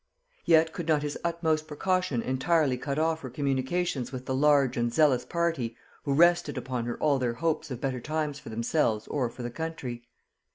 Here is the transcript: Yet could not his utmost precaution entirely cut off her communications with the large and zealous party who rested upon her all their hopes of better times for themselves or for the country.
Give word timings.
Yet 0.45 0.73
could 0.73 0.87
not 0.87 1.03
his 1.03 1.15
utmost 1.23 1.67
precaution 1.67 2.23
entirely 2.23 2.75
cut 2.75 2.97
off 2.97 3.21
her 3.21 3.29
communications 3.29 4.11
with 4.11 4.25
the 4.25 4.33
large 4.33 4.75
and 4.75 4.91
zealous 4.91 5.25
party 5.25 5.75
who 6.05 6.15
rested 6.15 6.57
upon 6.57 6.85
her 6.85 6.97
all 6.97 7.19
their 7.19 7.33
hopes 7.35 7.69
of 7.69 7.79
better 7.79 8.01
times 8.01 8.39
for 8.39 8.49
themselves 8.49 9.05
or 9.05 9.29
for 9.29 9.43
the 9.43 9.51
country. 9.51 10.01